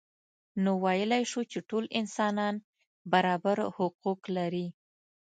نو 0.63 0.71
ویلای 0.83 1.23
شو 1.31 1.41
چې 1.51 1.59
ټول 1.69 1.83
انسانان 1.99 2.55
برابر 3.11 3.57
حقوق 3.77 4.21
لري. 4.37 4.67